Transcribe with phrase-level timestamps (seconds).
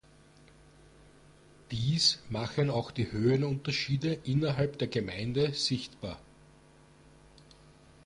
[1.69, 6.19] Dies machen auch die Höhenunterschiede innerhalb der Gemeinde sichtbar.